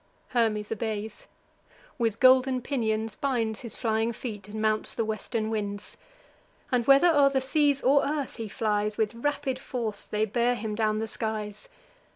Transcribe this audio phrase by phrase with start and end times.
[0.29, 1.27] Hermes obeys;
[1.99, 5.95] with golden pinions binds His flying feet, and mounts the western winds:
[6.71, 10.73] And, whether o'er the seas or earth he flies, With rapid force they bear him
[10.73, 11.69] down the skies.